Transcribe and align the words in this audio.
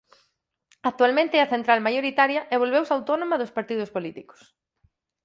Actualmente 0.89 1.35
é 1.37 1.41
a 1.43 1.51
central 1.53 1.79
maioritaria 1.87 2.41
e 2.53 2.55
volveuse 2.61 2.91
autónoma 2.93 3.39
dos 3.41 3.53
partidos 3.57 3.89
políticos. 3.95 4.41